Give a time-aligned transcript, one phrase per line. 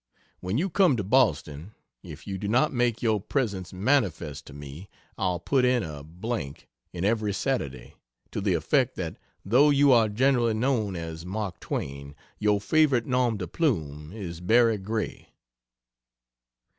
[0.39, 4.89] "When you come to Boston, if you do not make your presence manifest to me,
[5.15, 5.99] I'll put in a!!
[6.91, 7.93] in 'Every Saturday'
[8.31, 13.37] to the effect that though you are generally known as Mark Twain your favorite nom
[13.37, 15.29] de plume is 'Barry Gray.'"